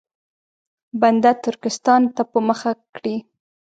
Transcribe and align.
بنده 1.01 1.31
ترکستان 1.45 2.01
ته 2.15 2.21
په 2.31 2.39
مخه 2.47 2.71
کړي. 2.95 3.15